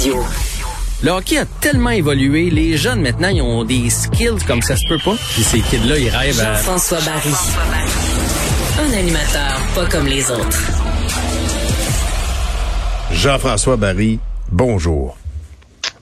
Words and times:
Radio. 0.00 0.16
Le 1.02 1.10
hockey 1.10 1.36
a 1.36 1.44
tellement 1.44 1.90
évolué, 1.90 2.48
les 2.48 2.78
jeunes 2.78 3.02
maintenant, 3.02 3.28
ils 3.28 3.42
ont 3.42 3.64
des 3.64 3.90
skills 3.90 4.42
comme 4.46 4.62
ça 4.62 4.74
se 4.74 4.88
peut 4.88 4.98
pas. 5.04 5.14
Puis 5.34 5.42
ces 5.42 5.60
kids-là, 5.60 5.98
ils 5.98 6.08
rêvent 6.08 6.40
à... 6.40 6.54
Jean-François 6.54 7.00
Barry. 7.00 7.34
Un 8.78 8.98
animateur 8.98 9.60
pas 9.74 9.86
comme 9.86 10.06
les 10.06 10.30
autres. 10.30 10.58
Jean-François 13.12 13.76
Barry, 13.76 14.18
bonjour. 14.50 15.18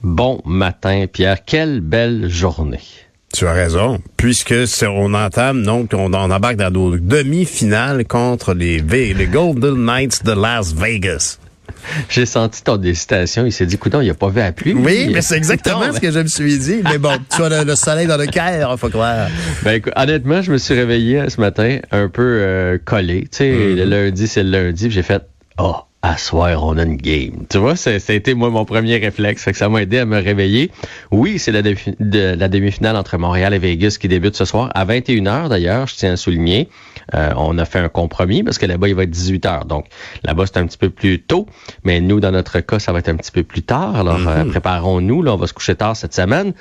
Bon 0.04 0.42
matin, 0.44 1.06
Pierre. 1.12 1.44
Quelle 1.44 1.80
belle 1.80 2.28
journée. 2.28 2.78
Tu 3.34 3.48
as 3.48 3.52
raison, 3.52 3.98
puisque 4.16 4.54
on 4.82 5.12
entame, 5.12 5.64
donc, 5.64 5.90
on, 5.92 6.12
embarque 6.12 6.56
dans 6.56 6.70
nos 6.70 6.96
demi-finales 6.96 8.06
contre 8.06 8.54
les, 8.54 8.78
les 8.78 9.26
Golden 9.26 9.74
Knights 9.74 10.24
de 10.24 10.32
Las 10.32 10.72
Vegas. 10.72 11.38
J'ai 12.08 12.26
senti 12.26 12.62
ton 12.62 12.80
hésitation. 12.82 13.46
Il 13.46 13.52
s'est 13.52 13.66
dit, 13.66 13.76
écoute, 13.76 13.94
il 14.00 14.06
n'a 14.06 14.14
pas 14.14 14.28
vu 14.28 14.38
la 14.38 14.52
pluie. 14.52 14.74
Oui, 14.74 15.08
mais 15.12 15.22
c'est 15.22 15.36
exactement 15.36 15.92
ce 15.92 16.00
que 16.00 16.10
je 16.10 16.20
me 16.20 16.26
suis 16.26 16.58
dit. 16.58 16.80
Mais 16.84 16.98
bon, 16.98 17.16
tu 17.34 17.42
as 17.42 17.64
le, 17.64 17.76
soleil 17.76 18.06
dans 18.06 18.16
le 18.16 18.26
cœur, 18.26 18.78
faut 18.78 18.88
croire. 18.88 19.28
Ben, 19.62 19.72
écoute, 19.72 19.92
honnêtement, 19.96 20.42
je 20.42 20.52
me 20.52 20.58
suis 20.58 20.74
réveillé 20.74 21.28
ce 21.28 21.40
matin 21.40 21.78
un 21.90 22.08
peu 22.08 22.22
euh, 22.22 22.78
collé. 22.84 23.22
Tu 23.22 23.38
sais, 23.38 23.50
mm-hmm. 23.50 23.74
le 23.74 23.84
lundi, 23.84 24.28
c'est 24.28 24.42
le 24.42 24.50
lundi. 24.50 24.90
J'ai 24.90 25.02
fait, 25.02 25.22
oh, 25.58 25.76
à 26.02 26.16
soir, 26.16 26.62
on 26.64 26.78
a 26.78 26.84
une 26.84 26.96
game. 26.96 27.44
Tu 27.50 27.58
vois, 27.58 27.74
ça, 27.74 27.90
a 27.90 28.12
été 28.12 28.34
moi 28.34 28.50
mon 28.50 28.64
premier 28.64 28.98
réflexe. 28.98 29.42
Fait 29.42 29.52
que 29.52 29.58
ça 29.58 29.68
m'a 29.68 29.82
aidé 29.82 29.98
à 29.98 30.04
me 30.04 30.16
réveiller. 30.16 30.70
Oui, 31.10 31.40
c'est 31.40 31.50
la, 31.50 31.62
la 32.36 32.48
demi-finale 32.48 32.96
entre 32.96 33.18
Montréal 33.18 33.52
et 33.52 33.58
Vegas 33.58 33.96
qui 34.00 34.06
débute 34.06 34.36
ce 34.36 34.44
soir 34.44 34.70
à 34.74 34.84
21h 34.86 35.48
d'ailleurs, 35.48 35.88
je 35.88 35.96
tiens 35.96 36.12
à 36.12 36.16
souligner. 36.16 36.68
Euh, 37.14 37.32
on 37.36 37.58
a 37.58 37.64
fait 37.64 37.80
un 37.80 37.88
compromis 37.88 38.44
parce 38.44 38.58
que 38.58 38.66
là-bas, 38.66 38.88
il 38.88 38.94
va 38.94 39.02
être 39.02 39.10
18h. 39.10 39.66
Donc 39.66 39.86
là-bas, 40.22 40.44
c'est 40.46 40.58
un 40.58 40.66
petit 40.66 40.78
peu 40.78 40.90
plus 40.90 41.20
tôt. 41.20 41.46
Mais 41.82 42.00
nous, 42.00 42.20
dans 42.20 42.30
notre 42.30 42.60
cas, 42.60 42.78
ça 42.78 42.92
va 42.92 43.00
être 43.00 43.08
un 43.08 43.16
petit 43.16 43.32
peu 43.32 43.42
plus 43.42 43.62
tard. 43.62 43.96
Alors, 43.96 44.26
euh, 44.28 44.44
mm-hmm. 44.44 44.50
préparons-nous. 44.50 45.22
Là, 45.22 45.34
on 45.34 45.36
va 45.36 45.48
se 45.48 45.54
coucher 45.54 45.74
tard 45.74 45.96
cette 45.96 46.14
semaine. 46.14 46.52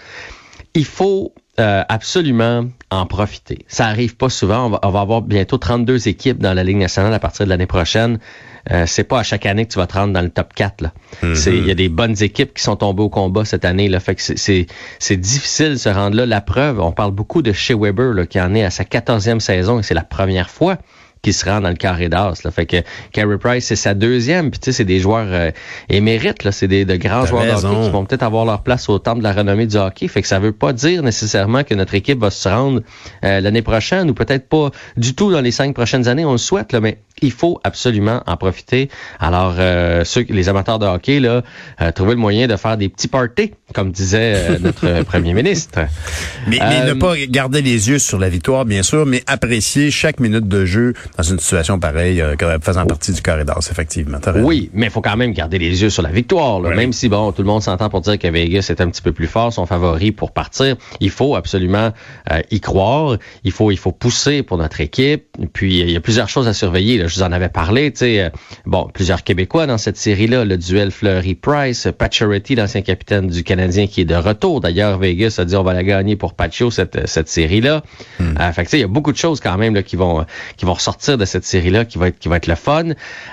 Il 0.74 0.86
faut 0.86 1.34
euh, 1.60 1.84
absolument 1.90 2.66
en 2.92 3.06
profiter. 3.08 3.66
Ça 3.68 3.88
arrive 3.88 4.16
pas 4.16 4.30
souvent. 4.30 4.68
On 4.68 4.70
va, 4.70 4.80
on 4.84 4.90
va, 4.92 5.02
avoir 5.02 5.24
bientôt 5.24 5.58
32 5.58 6.08
équipes 6.08 6.38
dans 6.38 6.54
la 6.54 6.64
Ligue 6.64 6.78
nationale 6.78 7.14
à 7.14 7.20
partir 7.20 7.46
de 7.46 7.50
l'année 7.50 7.66
prochaine. 7.66 8.20
Euh, 8.72 8.84
c'est 8.86 9.04
pas 9.04 9.20
à 9.20 9.24
chaque 9.24 9.46
année 9.46 9.66
que 9.66 9.72
tu 9.72 9.80
vas 9.80 9.88
te 9.88 9.94
rendre 9.94 10.14
dans 10.14 10.22
le 10.22 10.30
top 10.30 10.54
4. 10.54 10.82
Là. 10.82 10.94
Mm-hmm. 11.24 11.56
Il 11.56 11.66
y 11.66 11.72
a 11.72 11.76
des 11.76 11.90
bonnes 11.90 12.22
équipes 12.22 12.54
qui 12.54 12.62
sont 12.62 12.76
tombées 12.76 13.02
au 13.02 13.10
combat 13.10 13.44
cette 13.44 13.66
année. 13.66 13.90
Là. 13.90 14.00
Fait 14.00 14.14
que 14.14 14.22
c'est 14.22 15.18
difficile 15.18 15.72
de 15.72 15.76
se 15.76 15.90
rendre 15.90 16.16
là. 16.16 16.26
La 16.26 16.42
preuve, 16.42 16.80
on 16.80 16.92
parle 16.92 17.12
beaucoup 17.12 17.42
de 17.42 17.52
Shea 17.54 17.76
Weber 17.76 18.14
là, 18.14 18.26
qui 18.26 18.40
en 18.40 18.54
est 18.54 18.64
à 18.64 18.70
sa 18.70 18.84
14e 18.84 19.40
saison 19.40 19.80
et 19.80 19.84
c'est 19.84 19.96
la 19.96 20.04
première 20.04 20.50
fois 20.50 20.78
qui 21.28 21.34
se 21.34 21.44
rend 21.44 21.60
dans 21.60 21.68
le 21.68 21.76
carré 21.76 22.08
d'as. 22.08 22.42
Fait 22.52 22.66
que 22.66 22.78
Carey 23.12 23.38
Price, 23.38 23.66
c'est 23.66 23.76
sa 23.76 23.94
deuxième. 23.94 24.50
Puis 24.50 24.62
tu 24.62 24.66
sais, 24.68 24.72
c'est 24.72 24.86
des 24.86 25.02
joueurs 25.02 25.28
euh, 25.28 25.52
émérites. 25.90 26.46
Là. 26.46 26.54
C'est 26.54 26.70
des 26.70 26.86
de 26.86 26.96
grands 26.96 27.26
joueurs 27.26 27.44
de 27.44 27.52
hockey 27.52 27.84
qui 27.84 27.90
vont 27.90 28.06
peut-être 28.06 28.24
avoir 28.24 28.46
leur 28.46 28.64
place 28.64 28.88
au 28.88 28.98
temple 28.98 29.20
de 29.20 29.24
la 29.24 29.34
renommée 29.34 29.68
du 29.68 29.76
hockey. 29.76 30.08
Fait 30.08 30.22
que 30.22 30.28
ça 30.30 30.40
veut 30.40 30.54
pas 30.54 30.72
dire 30.72 31.04
nécessairement 31.04 31.66
que 31.66 31.74
notre 31.74 31.96
équipe 31.96 32.20
va 32.20 32.30
se 32.30 32.48
rendre 32.48 32.82
euh, 33.26 33.42
l'année 33.42 33.62
prochaine 33.62 34.10
ou 34.10 34.14
peut-être 34.14 34.48
pas 34.48 34.72
du 34.96 35.16
tout 35.16 35.30
dans 35.30 35.42
les 35.42 35.52
cinq 35.52 35.74
prochaines 35.74 36.08
années. 36.08 36.24
On 36.24 36.32
le 36.32 36.38
souhaite, 36.38 36.72
là, 36.72 36.80
mais 36.80 37.00
il 37.22 37.32
faut 37.32 37.60
absolument 37.64 38.22
en 38.28 38.38
profiter. 38.38 38.90
Alors, 39.20 39.56
euh, 39.58 40.04
ceux, 40.04 40.26
les 40.30 40.50
amateurs 40.50 40.80
de 40.80 40.86
hockey, 40.86 41.20
là, 41.20 41.42
euh, 41.82 41.92
trouver 41.92 42.12
le 42.12 42.20
moyen 42.20 42.48
de 42.48 42.56
faire 42.56 42.78
des 42.78 42.90
petits 42.90 43.08
parties, 43.08 43.54
comme 43.74 43.92
disait 43.92 44.34
euh, 44.36 44.60
notre 44.60 45.04
premier 45.06 45.34
ministre. 45.34 45.80
Mais, 46.48 46.60
ne 46.60 46.94
pas 46.94 47.16
garder 47.28 47.62
les 47.62 47.90
yeux 47.90 48.00
sur 48.00 48.20
la 48.20 48.30
victoire, 48.30 48.66
bien 48.66 48.84
sûr, 48.84 49.06
mais 49.06 49.24
apprécier 49.26 49.90
chaque 49.90 50.20
minute 50.20 50.48
de 50.48 50.66
jeu 50.66 50.94
dans 51.18 51.24
une 51.24 51.40
situation 51.40 51.80
pareille, 51.80 52.24
faisant 52.62 52.86
partie 52.86 53.12
du 53.12 53.22
corridor, 53.22 53.60
effectivement. 53.70 54.20
Oui, 54.36 54.70
mais 54.74 54.88
il 54.88 54.92
faut 54.92 55.02
quand 55.02 55.18
même 55.18 55.34
garder 55.34 55.58
les 55.58 55.82
yeux 55.82 55.90
sur 55.90 56.04
la 56.04 56.10
victoire. 56.10 56.60
Même 56.62 56.94
si, 56.94 57.10
bon, 57.10 57.32
tout 57.32 57.42
le 57.42 57.48
monde 57.48 57.64
s'entend 57.64 57.90
pour 57.90 58.02
dire 58.02 58.20
que 58.20 58.28
Vegas 58.28 58.68
est 58.70 58.82
un 58.82 58.90
petit 58.90 59.02
peu 59.02 59.12
plus 59.12 59.28
fort, 59.28 59.52
son 59.52 59.66
favori 59.66 60.12
pour 60.12 60.32
partir, 60.32 60.76
il 61.00 61.10
faut 61.10 61.36
absolument 61.36 61.92
y 62.52 62.60
croire. 62.60 63.18
Il 63.44 63.52
faut, 63.52 63.72
il 63.72 63.78
faut 63.78 63.92
pousser 63.92 64.44
pour 64.44 64.58
notre 64.58 64.82
équipe. 64.82 65.26
Puis, 65.54 65.80
il 65.80 65.92
y 65.92 65.96
a 65.96 66.02
plusieurs 66.02 66.30
choses 66.30 66.48
à 66.48 66.54
surveiller. 66.54 66.98
Là 66.98 67.07
je 67.08 67.16
vous 67.16 67.24
en 67.24 67.32
avais 67.32 67.50
parlé, 67.50 67.92
tu 67.92 68.00
sais, 68.00 68.22
euh, 68.22 68.30
bon, 68.66 68.90
plusieurs 68.94 69.24
Québécois 69.24 69.66
dans 69.66 69.78
cette 69.78 69.98
série-là, 69.98 70.46
le 70.46 70.58
duel 70.58 70.92
Fleury-Price, 70.92 71.88
Pacioretty, 71.98 72.56
l'ancien 72.56 72.82
capitaine 72.82 73.28
du 73.28 73.44
Canadien 73.44 73.88
qui 73.88 74.02
est 74.02 74.06
de 74.06 74.16
retour. 74.16 74.62
D'ailleurs, 74.62 74.98
Vegas 75.00 75.36
a 75.40 75.46
dit 75.46 75.56
on 75.56 75.64
va 75.64 75.74
la 75.74 75.84
gagner 75.84 76.16
pour 76.16 76.34
Pacho, 76.34 76.72
cette, 76.72 77.08
cette 77.08 77.30
série-là. 77.30 77.84
Hmm. 78.20 78.36
Euh, 78.40 78.52
fait 78.52 78.66
que, 78.66 78.76
il 78.76 78.82
y 78.82 78.84
a 78.84 78.88
beaucoup 78.88 79.12
de 79.12 79.18
choses 79.18 79.40
quand 79.40 79.58
même 79.58 79.76
là, 79.76 79.84
qui 79.84 79.96
vont 79.96 80.26
qui 80.58 80.66
vont 80.66 80.74
ressortir 80.74 81.18
de 81.18 81.26
cette 81.26 81.46
série-là, 81.46 81.86
qui 81.86 81.98
va 81.98 82.10
être 82.10 82.20
qui 82.20 82.30
va 82.30 82.38
être 82.38 82.48
le 82.48 82.56
fun. 82.56 82.90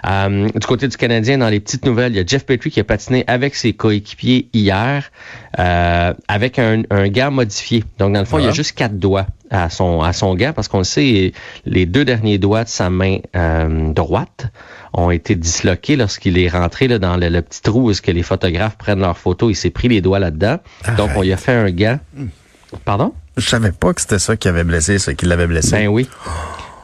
Euh, 0.06 0.48
du 0.48 0.66
côté 0.66 0.88
du 0.88 0.96
Canadien, 0.96 1.38
dans 1.38 1.48
les 1.48 1.60
petites 1.60 1.84
nouvelles, 1.84 2.12
il 2.12 2.16
y 2.16 2.20
a 2.20 2.26
Jeff 2.26 2.46
Petrie 2.46 2.70
qui 2.70 2.80
a 2.80 2.84
patiné 2.84 3.24
avec 3.26 3.54
ses 3.54 3.72
coéquipiers 3.72 4.48
hier 4.52 5.10
avec 5.56 6.58
un, 6.58 6.82
un 6.90 7.08
gant 7.08 7.30
modifié. 7.30 7.84
Donc, 7.98 8.12
dans 8.12 8.20
le 8.20 8.26
fond, 8.26 8.38
il 8.38 8.44
y 8.44 8.46
a 8.46 8.50
ah. 8.50 8.52
juste 8.52 8.72
quatre 8.72 8.98
doigts 8.98 9.26
à 9.50 9.70
son 9.70 10.00
à 10.00 10.12
son 10.12 10.34
gant 10.34 10.52
parce 10.52 10.68
qu'on 10.68 10.78
le 10.78 10.84
sait, 10.84 11.32
les 11.66 11.86
deux 11.86 12.04
derniers 12.04 12.38
doigts 12.38 12.64
de 12.64 12.68
sa 12.68 12.90
main 12.90 13.18
euh, 13.36 13.92
droite 13.92 14.46
ont 14.92 15.10
été 15.10 15.34
disloqués 15.34 15.96
lorsqu'il 15.96 16.38
est 16.38 16.48
rentré 16.48 16.88
là, 16.88 16.98
dans 16.98 17.16
le, 17.16 17.42
petit 17.42 17.62
trou 17.62 17.86
où 17.86 17.90
est-ce 17.90 18.02
que 18.02 18.10
les 18.10 18.22
photographes 18.22 18.76
prennent 18.76 19.00
leurs 19.00 19.18
photos. 19.18 19.50
Il 19.50 19.56
s'est 19.56 19.70
pris 19.70 19.88
les 19.88 20.00
doigts 20.00 20.18
là-dedans. 20.18 20.58
Donc 20.96 21.10
on 21.16 21.22
lui 21.22 21.32
a 21.32 21.36
fait 21.36 21.52
un 21.52 21.70
gant. 21.70 21.98
Pardon? 22.84 23.12
Je 23.36 23.48
savais 23.48 23.72
pas 23.72 23.92
que 23.92 24.00
c'était 24.00 24.18
ça 24.18 24.36
qui 24.36 24.48
avait 24.48 24.64
blessé, 24.64 24.98
ça, 24.98 25.14
qui 25.14 25.26
l'avait 25.26 25.46
blessé. 25.46 25.72
Ben 25.72 25.88
oui. 25.88 26.08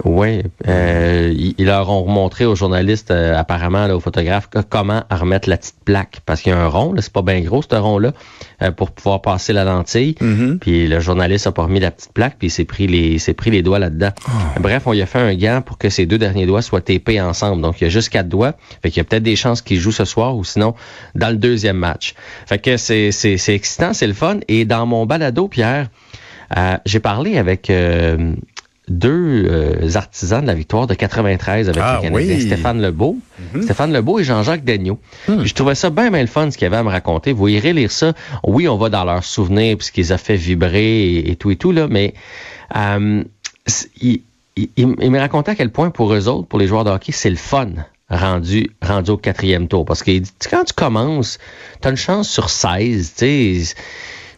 Oui, 0.05 0.43
euh, 0.67 1.35
ils 1.37 1.67
leur 1.67 1.91
ont 1.91 2.07
montré 2.07 2.47
aux 2.47 2.55
journalistes, 2.55 3.11
euh, 3.11 3.37
apparemment, 3.37 3.87
là, 3.87 3.97
aux 3.97 4.01
photographes, 4.01 4.49
comment 4.69 5.03
remettre 5.11 5.49
la 5.49 5.57
petite 5.57 5.77
plaque. 5.85 6.21
Parce 6.27 6.43
qu'il 6.43 6.53
y 6.53 6.55
a 6.55 6.59
un 6.59 6.69
rond, 6.69 6.95
c'est 6.99 7.13
pas 7.13 7.23
bien 7.23 7.41
gros, 7.41 7.63
ce 7.63 7.75
rond-là, 7.75 8.13
euh, 8.63 8.71
pour 8.71 8.93
pouvoir 8.93 9.21
passer 9.21 9.53
la 9.53 9.65
lentille. 9.65 10.15
Mm-hmm. 10.21 10.59
Puis 10.59 10.87
le 10.87 11.01
journaliste 11.01 11.47
a 11.47 11.53
pas 11.53 11.65
remis 11.65 11.81
la 11.81 11.91
petite 11.91 12.13
plaque, 12.13 12.37
puis 12.39 12.49
il 12.49 12.51
s'est 12.51 12.65
pris 12.65 12.87
les 12.87 13.19
s'est 13.19 13.35
pris 13.35 13.51
les 13.51 13.63
doigts 13.63 13.79
là-dedans. 13.79 14.11
Oh. 14.27 14.61
Bref, 14.61 14.87
on 14.87 14.93
lui 14.93 15.03
a 15.03 15.07
fait 15.07 15.19
un 15.19 15.35
gant 15.35 15.63
pour 15.65 15.79
que 15.79 15.91
ces 15.91 16.07
deux 16.07 16.19
derniers 16.19 16.47
doigts 16.47 16.63
soient 16.63 16.81
tapés 16.81 17.21
ensemble. 17.21 17.61
Donc, 17.63 17.81
il 17.81 17.85
y 17.85 17.87
a 17.87 17.91
juste 17.91 18.09
quatre 18.09 18.29
doigts. 18.29 18.55
Fait 18.83 18.91
qu'il 18.91 18.99
y 18.99 19.01
a 19.01 19.05
peut-être 19.05 19.23
des 19.23 19.37
chances 19.37 19.63
qu'il 19.63 19.79
joue 19.79 19.93
ce 19.93 20.05
soir 20.05 20.37
ou 20.37 20.45
sinon 20.45 20.75
dans 21.15 21.31
le 21.31 21.37
deuxième 21.37 21.77
match. 21.77 22.15
Fait 22.47 22.59
que 22.59 22.77
c'est, 22.77 23.13
c'est, 23.13 23.37
c'est 23.37 23.55
excitant, 23.55 23.93
c'est 23.93 24.07
le 24.07 24.15
fun. 24.15 24.39
Et 24.49 24.65
dans 24.65 24.87
mon 24.87 25.07
balado, 25.07 25.49
Pierre, 25.49 25.89
euh, 26.57 26.77
j'ai 26.85 27.01
parlé 27.01 27.39
avec 27.39 27.71
deux 28.91 29.47
euh, 29.49 29.95
artisans 29.95 30.43
de 30.43 30.47
la 30.49 30.55
victoire 30.55 30.89
de 30.89 30.95
93 30.95 31.69
avec 31.69 31.83
ah, 31.83 32.01
les 32.03 32.41
Stéphane 32.41 32.83
Lebeau. 32.83 33.17
Mhm. 33.55 33.63
Stéphane 33.63 33.93
Lebeau 33.93 34.19
et 34.19 34.25
Jean-Jacques 34.25 34.65
Daigneault. 34.65 34.99
Hmm. 35.29 35.45
Je 35.45 35.55
trouvais 35.55 35.77
ça 35.77 35.91
bien, 35.91 36.11
bien 36.11 36.21
le 36.21 36.27
fun 36.27 36.51
ce 36.51 36.59
qu'ils 36.59 36.67
avaient 36.67 36.77
à 36.77 36.83
me 36.83 36.91
raconter. 36.91 37.33
Vous 37.33 37.49
irez 37.49 37.73
lire 37.73 37.93
ça. 37.93 38.13
Oui, 38.43 38.69
on 38.69 38.77
va 38.77 38.89
dans 38.89 39.05
leurs 39.05 39.25
souvenirs 39.25 39.77
puisqu'ils 39.77 40.05
qu'ils 40.05 40.13
ont 40.13 40.19
fait 40.19 40.35
vibrer 40.35 41.19
et, 41.19 41.37
tout 41.37 41.53
et 41.53 41.57
tout, 41.57 41.71
là, 41.71 41.87
mais 41.89 42.15
euh, 42.77 43.23
il, 44.01 44.87
me 44.87 45.19
racontaient 45.19 45.53
à 45.53 45.55
quel 45.55 45.71
point 45.71 45.91
pour 45.91 46.13
eux 46.13 46.29
autres, 46.29 46.49
pour 46.49 46.59
les 46.59 46.67
joueurs 46.67 46.85
de 46.85 46.91
hockey, 46.91 47.13
c'est 47.13 47.31
le 47.31 47.37
fun 47.37 47.69
rendu 48.11 48.73
rendu 48.83 49.13
au 49.13 49.17
quatrième 49.17 49.69
tour. 49.69 49.85
Parce 49.85 50.03
que 50.03 50.11
quand 50.51 50.65
tu 50.65 50.75
commences, 50.75 51.39
tu 51.81 51.87
as 51.87 51.93
une 51.93 51.97
chance 51.97 52.29
sur 52.29 52.51
16, 52.51 53.15
tu 53.17 53.65
sais 53.65 53.75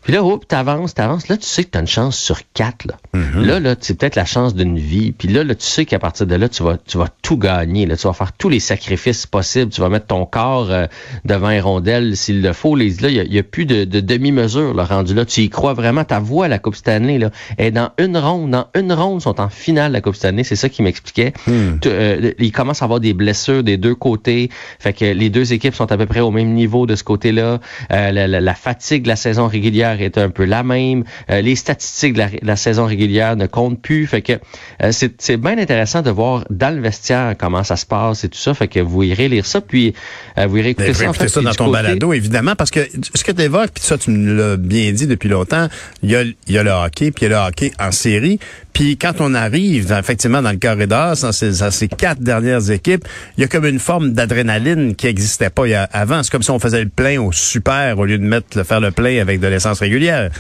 puis 0.02 0.12
là, 0.12 0.24
hop, 0.24 0.46
t'avances, 0.48 0.94
t'avances. 0.94 1.28
Là, 1.28 1.36
tu 1.36 1.46
sais 1.46 1.62
que 1.62 1.70
tu 1.70 1.78
as 1.78 1.80
une 1.80 1.86
chance 1.86 2.18
sur 2.18 2.40
quatre. 2.54 2.86
Là, 2.86 2.94
mm-hmm. 3.14 3.44
là, 3.44 3.60
là 3.60 3.74
c'est 3.80 3.96
peut-être 3.96 4.16
la 4.16 4.24
chance 4.24 4.54
d'une 4.54 4.76
vie. 4.76 5.12
Puis 5.12 5.28
là, 5.28 5.44
là, 5.44 5.54
tu 5.54 5.64
sais 5.64 5.84
qu'à 5.84 6.00
partir 6.00 6.26
de 6.26 6.34
là, 6.34 6.48
tu 6.48 6.64
vas, 6.64 6.76
tu 6.76 6.98
vas 6.98 7.06
tout 7.22 7.36
gagner. 7.36 7.86
Là, 7.86 7.96
tu 7.96 8.08
vas 8.08 8.12
faire 8.12 8.32
tous 8.32 8.48
les 8.48 8.58
sacrifices 8.58 9.26
possibles. 9.26 9.70
Tu 9.70 9.80
vas 9.80 9.88
mettre 9.88 10.06
ton 10.06 10.26
corps 10.26 10.70
euh, 10.70 10.86
devant 11.24 11.46
un 11.46 11.62
rondelle 11.62 12.16
s'il 12.16 12.42
le 12.42 12.52
faut. 12.52 12.74
Les, 12.74 12.90
là, 12.96 13.10
il 13.10 13.30
n'y 13.30 13.38
a, 13.38 13.42
plus 13.44 13.64
de, 13.64 13.84
de 13.84 14.00
demi-mesure 14.00 14.74
là, 14.74 14.84
rendu 14.84 15.14
là. 15.14 15.24
Tu 15.24 15.42
y 15.42 15.50
crois 15.50 15.72
vraiment. 15.72 16.02
Ta 16.04 16.18
voix 16.18 16.46
à 16.46 16.48
la 16.48 16.58
Coupe 16.58 16.74
Stanley 16.74 17.18
là, 17.18 17.30
est 17.58 17.70
dans 17.70 17.90
une 17.98 18.16
ronde. 18.16 18.50
Dans 18.50 18.66
une 18.74 18.92
ronde, 18.92 19.20
ils 19.20 19.24
sont 19.24 19.40
en 19.40 19.48
finale 19.48 19.92
la 19.92 20.00
Coupe 20.00 20.16
Stanley. 20.16 20.42
C'est 20.42 20.56
ça 20.56 20.68
qui 20.68 20.82
m'expliquait. 20.82 21.32
Mm. 21.46 21.52
Euh, 21.86 22.32
ils 22.40 22.50
commencent 22.50 22.82
à 22.82 22.86
avoir 22.86 22.98
des 22.98 23.14
blessures 23.14 23.62
des 23.62 23.76
deux 23.76 23.94
côtés. 23.94 24.50
Fait 24.80 24.92
que 24.92 25.04
les 25.04 25.30
deux 25.30 25.52
équipes 25.52 25.76
sont 25.76 25.92
à 25.92 25.96
peu 25.96 26.06
près 26.06 26.20
au 26.20 26.32
même 26.32 26.52
niveau 26.54 26.86
de 26.86 26.96
ce 26.96 27.04
côté-là. 27.04 27.60
Euh, 27.92 28.10
la, 28.10 28.26
la, 28.26 28.40
la 28.40 28.54
fatigue 28.54 29.04
de 29.04 29.08
la 29.08 29.16
saison 29.16 29.46
régulière 29.46 29.91
est 30.00 30.18
un 30.18 30.30
peu 30.30 30.44
la 30.44 30.62
même. 30.62 31.04
Euh, 31.30 31.40
les 31.40 31.56
statistiques 31.56 32.14
de 32.14 32.22
la, 32.42 32.56
saison 32.56 32.86
régulière 32.86 33.36
ne 33.36 33.46
comptent 33.46 33.80
plus. 33.80 34.06
Fait 34.06 34.22
que 34.22 34.34
euh, 34.82 34.92
c'est 34.92 35.36
bien 35.36 35.58
intéressant 35.58 36.02
de 36.02 36.10
voir 36.10 36.44
dans 36.50 36.74
le 36.74 36.80
vestiaire 36.80 37.34
comment 37.38 37.64
ça 37.64 37.76
se 37.76 37.86
passe 37.86 38.24
et 38.24 38.28
tout 38.28 38.38
ça. 38.38 38.54
Fait 38.54 38.68
que 38.68 38.80
vous 38.80 39.02
irez 39.02 39.28
lire 39.28 39.46
ça, 39.46 39.60
puis 39.60 39.94
euh, 40.38 40.46
vous 40.46 40.58
irez 40.58 40.70
écouter 40.70 40.94
ça. 40.94 41.08
En 41.08 41.12
fait, 41.12 41.28
ça 41.28 41.40
dans 41.40 41.52
ton 41.52 41.70
balado, 41.70 42.12
évidemment, 42.12 42.54
parce 42.56 42.70
que 42.70 42.80
ce 43.14 43.24
que 43.24 43.32
tu 43.32 43.42
évoques, 43.42 43.70
puis 43.74 43.84
ça, 43.84 43.98
tu 43.98 44.10
me 44.10 44.34
l'as 44.34 44.56
bien 44.56 44.92
dit 44.92 45.06
depuis 45.06 45.28
longtemps, 45.28 45.68
il 46.02 46.10
y 46.10 46.16
a, 46.16 46.24
y 46.48 46.58
a 46.58 46.62
le 46.62 46.70
hockey, 46.70 47.10
puis 47.10 47.26
il 47.26 47.30
y 47.30 47.34
a 47.34 47.40
le 47.40 47.48
hockey 47.48 47.72
en 47.78 47.92
série. 47.92 48.38
Puis 48.72 48.96
quand 48.96 49.20
on 49.20 49.34
arrive 49.34 49.92
effectivement 49.92 50.42
dans 50.42 50.50
le 50.50 50.58
corridor, 50.58 51.14
dans 51.20 51.32
ces, 51.32 51.88
quatre 51.88 52.20
dernières 52.20 52.70
équipes, 52.70 53.04
il 53.36 53.42
y 53.42 53.44
a 53.44 53.48
comme 53.48 53.66
une 53.66 53.78
forme 53.78 54.12
d'adrénaline 54.12 54.94
qui 54.94 55.06
n'existait 55.06 55.50
pas 55.50 55.64
avant. 55.92 56.22
C'est 56.22 56.30
comme 56.30 56.42
si 56.42 56.50
on 56.50 56.58
faisait 56.58 56.82
le 56.82 56.88
plein 56.88 57.20
au 57.20 57.32
super 57.32 57.98
au 57.98 58.04
lieu 58.04 58.18
de 58.18 58.24
mettre 58.24 58.64
faire 58.64 58.80
le 58.80 58.90
plein 58.90 59.20
avec 59.20 59.40
de 59.40 59.46
l'essence 59.46 59.80
régulière. 59.80 60.30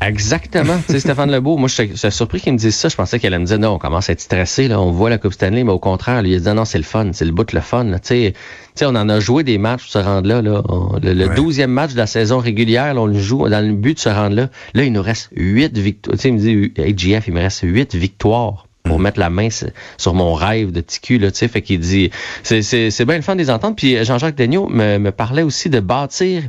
Exactement. 0.00 0.78
tu 0.86 0.92
sais, 0.92 1.00
Stéphane 1.00 1.30
Lebeau, 1.30 1.56
moi, 1.56 1.68
je 1.68 1.94
suis 1.94 2.12
surpris 2.12 2.40
qu'il 2.40 2.52
me 2.52 2.58
dise 2.58 2.74
ça. 2.74 2.88
Je 2.88 2.96
pensais 2.96 3.18
qu'elle 3.18 3.34
allait 3.34 3.42
me 3.42 3.46
dire, 3.46 3.58
non, 3.58 3.72
on 3.72 3.78
commence 3.78 4.08
à 4.08 4.12
être 4.12 4.20
stressé, 4.20 4.68
là, 4.68 4.80
on 4.80 4.90
voit 4.90 5.10
la 5.10 5.18
Coupe 5.18 5.32
Stanley, 5.32 5.64
mais 5.64 5.72
au 5.72 5.78
contraire, 5.78 6.22
lui, 6.22 6.30
il 6.30 6.36
a 6.36 6.38
dit, 6.40 6.56
non, 6.56 6.64
c'est 6.64 6.78
le 6.78 6.84
fun, 6.84 7.10
c'est 7.12 7.24
le 7.24 7.32
bout 7.32 7.44
de 7.44 7.54
le 7.54 7.60
fun. 7.60 7.86
Tu 8.02 8.32
sais, 8.74 8.86
on 8.86 8.96
en 8.96 9.08
a 9.08 9.20
joué 9.20 9.42
des 9.42 9.58
matchs 9.58 9.82
pour 9.82 9.90
se 9.90 9.98
rendre 9.98 10.26
là. 10.26 10.40
là. 10.40 10.62
le, 11.02 11.34
douzième 11.34 11.70
match 11.70 11.92
de 11.92 11.98
la 11.98 12.06
saison 12.06 12.38
régulière, 12.38 12.94
on 12.96 13.06
le 13.06 13.18
joue 13.18 13.48
dans 13.48 13.64
le 13.64 13.74
but 13.74 13.94
de 13.94 14.00
se 14.00 14.08
rendre 14.08 14.36
là. 14.36 14.48
Là, 14.74 14.84
il 14.84 14.92
nous 14.92 15.02
reste 15.02 15.28
huit 15.36 15.76
victoires. 15.76 16.16
Tu 16.16 16.22
sais, 16.22 16.28
il 16.28 16.34
me 16.34 16.38
dit, 16.38 16.72
AGF, 16.80 17.28
il 17.28 17.34
me 17.34 17.40
reste 17.40 17.60
huit 17.62 17.94
victoires 17.94 18.66
pour 18.90 18.98
mm. 18.98 19.02
mettre 19.02 19.20
la 19.20 19.30
main 19.30 19.48
sur 19.96 20.14
mon 20.14 20.34
rêve 20.34 20.72
de 20.72 20.80
TQ, 20.80 21.18
là, 21.18 21.30
tu 21.30 21.38
sais, 21.38 21.48
fait 21.48 21.62
qu'il 21.62 21.78
dit, 21.78 22.10
c'est 22.42 23.04
bien 23.04 23.16
le 23.16 23.22
fun 23.22 23.34
de 23.34 23.40
les 23.40 23.50
entendre. 23.50 23.76
Puis 23.76 24.04
Jean-Jacques 24.04 24.34
Daigneault 24.34 24.68
me, 24.68 24.98
me, 24.98 25.12
parlait 25.12 25.42
aussi 25.42 25.70
de 25.70 25.80
bâtir 25.80 26.42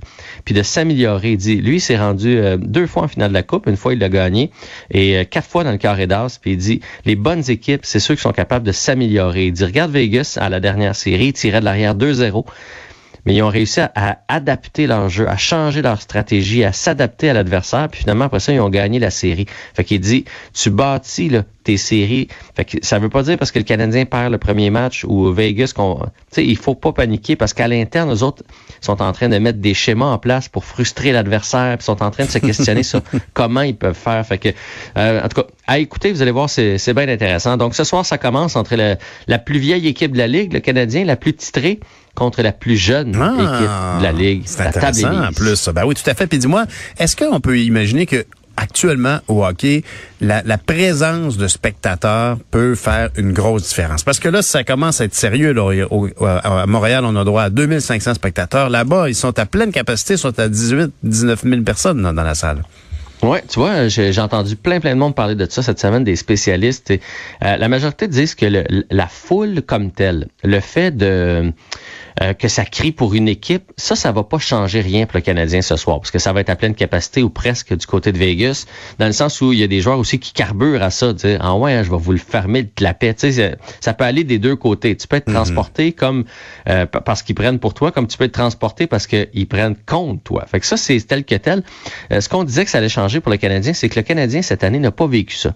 puis 0.44 0.56
de 0.56 0.64
s'améliorer. 0.64 1.32
Il 1.32 1.38
dit, 1.38 1.56
lui, 1.58 1.76
il 1.78 1.82
s'est 1.82 1.98
rendu 1.98 2.38
euh, 2.38 2.58
deux 2.58 2.88
fois 2.88 3.04
en 3.04 3.08
finale 3.08 3.30
de 3.30 3.34
la 3.34 3.44
Coupe, 3.44 3.68
une 3.68 3.78
fois 3.78 3.94
il 3.94 4.00
l'a 4.00 4.10
gagné, 4.10 4.52
et 4.90 5.18
euh, 5.18 5.24
quatre 5.24 5.48
fois 5.48 5.64
dans 5.64 5.72
le 5.72 5.78
carré 5.78 6.08
d'as. 6.08 6.40
Puis 6.42 6.52
il 6.52 6.58
dit, 6.58 6.82
les 7.06 7.16
bonnes 7.16 7.44
équipes, 7.50 7.82
c'est 7.84 8.00
ceux 8.00 8.16
qui 8.16 8.22
sont 8.22 8.32
capables 8.32 8.66
de 8.66 8.72
s'améliorer. 8.72 9.48
Il 9.48 9.54
dit, 9.54 9.64
regarde 9.64 9.92
Vegas 9.92 10.38
à 10.42 10.50
la 10.50 10.60
dernière 10.60 10.96
série, 10.96 11.28
il 11.28 11.34
tirait 11.34 11.60
de 11.60 11.66
l'arrière 11.66 11.96
2-0 11.96 12.44
mais 13.26 13.36
ils 13.36 13.42
ont 13.42 13.50
réussi 13.50 13.82
à, 13.82 14.20
adapter 14.28 14.88
leur 14.88 15.10
jeu, 15.10 15.28
à 15.28 15.38
changer 15.38 15.82
leur 15.82 16.02
stratégie, 16.02 16.64
à 16.64 16.72
s'adapter 16.72 17.30
à 17.30 17.34
l'adversaire, 17.34 17.88
puis 17.90 18.02
finalement, 18.02 18.26
après 18.26 18.40
ça, 18.40 18.54
ils 18.54 18.60
ont 18.60 18.70
gagné 18.70 19.00
la 19.00 19.12
série. 19.12 19.46
Fait 19.76 19.84
qu'il 19.84 20.00
dit, 20.00 20.26
tu 20.54 20.70
bâtis 20.70 21.30
là, 21.30 21.44
tes 21.64 21.78
séries. 21.78 22.28
Fait 22.56 22.66
que 22.66 22.78
ça 22.82 23.00
veut 23.00 23.10
pas 23.10 23.24
dire 23.24 23.38
parce 23.38 23.52
que 23.52 23.60
le 23.60 23.66
Canadien 23.66 24.06
perd 24.06 24.32
le 24.32 24.38
premier 24.38 24.70
match 24.70 25.06
ou 25.08 25.32
Vegas 25.32 25.74
qu'on. 25.76 25.96
Tu 25.96 26.10
sais, 26.32 26.46
il 26.46 26.58
faut 26.58 26.76
pas 26.76 26.92
paniquer 26.92 27.36
parce 27.36 27.54
qu'à 27.54 27.68
l'interne, 27.68 28.10
les 28.10 28.24
autres 28.24 28.44
sont 28.80 29.02
en 29.02 29.12
train 29.12 29.30
de 29.30 29.38
mettre 29.38 29.60
des 29.60 29.74
schémas 29.74 30.06
en 30.06 30.18
place 30.18 30.50
pour 30.50 30.66
frustrer 30.66 31.12
l'adversaire, 31.12 31.78
puis 31.78 31.86
sont 31.86 32.02
en 32.02 32.12
train 32.12 32.26
de 32.26 32.30
se 32.30 32.40
questionner 32.40 32.84
sur 32.84 33.02
comment 33.34 33.62
ils 33.62 33.76
peuvent 33.76 33.98
faire. 33.98 34.26
Fait 34.26 34.38
que, 34.38 34.50
euh, 34.98 35.22
en 35.24 35.28
tout 35.28 35.42
cas, 35.42 35.48
à 35.68 35.80
écouter, 35.80 36.12
vous 36.12 36.22
allez 36.22 36.32
voir, 36.32 36.50
c'est 36.50 36.94
bien 36.94 37.08
intéressant. 37.08 37.58
Donc 37.58 37.76
ce 37.76 37.84
soir, 37.84 38.06
ça 38.06 38.18
commence 38.18 38.56
entre 38.56 38.76
la 39.28 39.40
plus 39.40 39.60
vieille 39.60 39.88
équipe 39.88 40.14
de 40.14 40.18
la 40.18 40.28
Ligue, 40.28 40.54
le 40.54 40.60
Canadien, 40.60 41.06
la 41.06 41.16
plus 41.16 41.34
titrée, 41.34 41.80
contre 42.16 42.42
la 42.42 42.52
plus 42.52 42.78
jeune 42.78 43.16
ah, 43.20 43.34
équipe 43.36 44.00
de 44.00 44.04
la 44.04 44.12
Ligue. 44.12 44.44
C'est 44.46 44.62
intéressant 44.62 45.28
en 45.28 45.32
plus. 45.32 45.70
Ben 45.70 45.86
oui, 45.86 45.96
tout 45.96 46.10
à 46.10 46.14
fait. 46.14 46.28
Puis 46.28 46.40
dis-moi, 46.40 46.66
est-ce 46.98 47.16
qu'on 47.16 47.40
peut 47.40 47.60
imaginer 47.60 48.06
que 48.06 48.26
actuellement 48.58 49.20
au 49.28 49.44
hockey, 49.44 49.84
la, 50.20 50.58
présence 50.58 51.38
de 51.38 51.48
spectateurs 51.48 52.38
peut 52.52 52.76
faire 52.76 53.10
une 53.18 53.34
grosse 53.34 53.70
différence? 53.70 54.04
Parce 54.04 54.20
que 54.20 54.30
là, 54.30 54.42
ça 54.42 54.64
commence 54.64 55.02
à 55.02 55.06
être 55.06 55.16
sérieux. 55.16 55.54
Là, 55.54 55.72
à 56.44 56.68
Montréal, 56.68 57.04
on 57.06 57.16
a 57.16 57.24
droit 57.24 57.44
à 57.44 57.50
2500 57.50 58.16
spectateurs. 58.16 58.70
Là-bas, 58.70 59.10
ils 59.10 59.16
sont 59.16 59.38
à 59.40 59.46
pleine 59.46 59.72
capacité, 59.72 60.14
ils 60.14 60.20
sont 60.20 60.40
à 60.40 60.48
18 60.48 60.92
19 61.04 61.42
000 61.44 61.62
personnes 61.62 62.02
dans, 62.02 62.14
la 62.14 62.36
salle. 62.36 62.64
Oui, 63.24 63.38
tu 63.48 63.60
vois, 63.60 63.88
j'ai 63.88 64.20
entendu 64.20 64.56
plein, 64.56 64.80
plein 64.80 64.96
de 64.96 65.00
monde 65.00 65.16
parler 65.16 65.36
de 65.36 65.48
ça 65.50 65.62
cette 65.62 65.80
semaine, 65.80 66.04
des 66.04 66.16
spécialistes. 66.16 66.92
Euh, 66.92 66.98
la 67.58 67.68
majorité 67.68 68.08
disent 68.08 68.36
que 68.36 68.46
la 68.90 69.08
foule 69.08 69.62
comme 69.62 69.92
telle, 69.92 70.28
le 70.44 70.60
fait 70.60 70.92
de 70.92 71.52
euh, 72.22 72.34
que 72.34 72.48
ça 72.48 72.66
crie 72.66 72.92
pour 72.92 73.14
une 73.14 73.28
équipe, 73.28 73.72
ça, 73.78 73.96
ça 73.96 74.12
va 74.12 74.24
pas 74.24 74.40
changer 74.40 74.82
rien 74.82 75.06
pour 75.06 75.18
le 75.18 75.22
Canadien 75.22 75.62
ce 75.62 75.76
soir, 75.76 76.00
parce 76.00 76.12
que 76.12 76.20
ça 76.20 76.34
va 76.34 76.42
être 76.42 76.50
à 76.50 76.56
pleine 76.56 76.76
capacité 76.76 77.24
ou 77.24 77.30
presque 77.30 77.76
du 77.76 77.86
côté 77.86 78.12
de 78.12 78.18
Vegas, 78.18 78.66
dans 79.00 79.06
le 79.06 79.12
sens 79.14 79.40
où 79.42 79.54
il 79.54 79.60
y 79.60 79.64
a 79.64 79.68
des 79.68 79.82
joueurs 79.82 80.00
aussi 80.00 80.20
qui 80.20 80.34
carburent 80.34 80.84
à 80.84 80.90
ça, 80.90 81.14
dire 81.14 81.40
ah 81.42 81.56
ouais, 81.56 81.74
hein, 81.74 81.84
je 81.84 81.92
vais 81.92 81.98
vous 81.98 82.12
le 82.12 82.18
fermer 82.18 82.64
de 82.64 82.70
la 82.82 82.94
paix. 82.94 83.14
Tu 83.14 83.32
sais, 83.32 83.58
ça 83.80 83.94
peut 83.94 84.04
aller 84.04 84.24
des 84.24 84.40
deux 84.40 84.56
côtés. 84.56 84.96
Tu 84.96 85.08
peux 85.08 85.16
être 85.16 85.28
mhm. 85.28 85.36
transporté 85.36 85.94
comme 85.94 86.26
euh, 86.68 86.86
parce 86.86 87.24
qu'ils 87.24 87.36
prennent 87.36 87.60
pour 87.60 87.74
toi, 87.74 87.92
comme 87.92 88.08
tu 88.08 88.18
peux 88.18 88.26
être 88.26 88.34
transporté 88.34 88.88
parce 88.88 89.08
qu'ils 89.08 89.48
prennent 89.48 89.76
contre 89.86 90.24
toi. 90.24 90.46
Fait 90.46 90.60
que 90.60 90.66
ça, 90.66 90.78
c'est 90.78 91.00
tel 91.02 91.24
que 91.24 91.36
tel. 91.36 91.64
Euh, 92.12 92.22
ce 92.22 92.30
qu'on 92.30 92.44
disait 92.44 92.66
que 92.66 92.72
ça 92.72 92.80
allait 92.80 92.90
changer 92.90 93.20
pour 93.22 93.32
le 93.32 93.38
Canadien, 93.38 93.74
c'est 93.74 93.90
que 93.90 94.00
le 94.00 94.04
Canadien 94.04 94.42
cette 94.42 94.64
année 94.64 94.80
n'a 94.80 94.92
pas 94.92 95.08
vécu 95.08 95.36
ça. 95.36 95.54